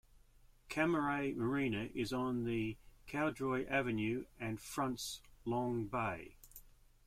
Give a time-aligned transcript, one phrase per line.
[0.67, 2.45] Cammeray Marina is on
[3.07, 6.37] Cowdroy Avenue and fronts Long Bay.